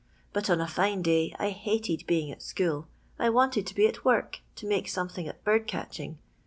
But 0.33 0.49
on 0.49 0.59
a 0.59 0.67
fine 0.67 1.03
day 1.03 1.35
I 1.37 1.51
hated 1.51 2.07
being 2.07 2.31
at 2.31 2.41
school. 2.41 2.87
I 3.19 3.29
wanted 3.29 3.67
to 3.67 3.75
be 3.75 3.85
at 3.85 4.03
work, 4.03 4.39
to 4.55 4.65
make 4.65 4.87
some 4.87 5.09
thing 5.09 5.27
at 5.27 5.43
bird 5.43 5.67
catching. 5.67 6.17